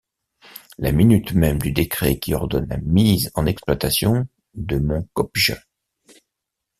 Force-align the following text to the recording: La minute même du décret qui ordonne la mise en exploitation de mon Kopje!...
La 0.79 0.91
minute 0.91 1.33
même 1.33 1.59
du 1.59 1.71
décret 1.71 2.17
qui 2.17 2.33
ordonne 2.33 2.65
la 2.67 2.79
mise 2.79 3.29
en 3.35 3.45
exploitation 3.45 4.25
de 4.55 4.79
mon 4.79 5.07
Kopje!... 5.13 5.53